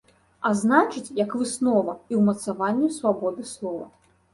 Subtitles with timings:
[0.47, 3.91] А значыць, як выснова, і ўмацаванню свабоды слова.